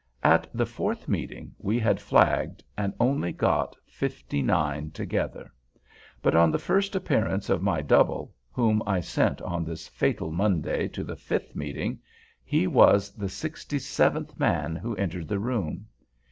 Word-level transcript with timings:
At 0.23 0.47
the 0.51 0.65
fourth 0.65 1.07
meeting 1.07 1.53
we 1.59 1.77
had 1.77 1.99
flagged, 2.01 2.63
and 2.75 2.91
only 2.99 3.31
got 3.31 3.75
fifty 3.85 4.41
nine 4.41 4.89
together. 4.89 5.53
But 6.23 6.35
on 6.35 6.49
the 6.49 6.57
first 6.57 6.95
appearance 6.95 7.51
of 7.51 7.61
my 7.61 7.83
double—whom 7.83 8.81
I 8.87 8.99
sent 9.01 9.43
on 9.43 9.63
this 9.63 9.87
fatal 9.87 10.31
Monday 10.31 10.87
to 10.87 11.03
the 11.03 11.15
fifth 11.15 11.55
meeting—he 11.55 12.65
was 12.65 13.11
the 13.11 13.29
sixty 13.29 13.77
seventh 13.77 14.39
man 14.39 14.75
who 14.75 14.95
entered 14.95 15.27
the 15.27 15.37
room. 15.37 15.85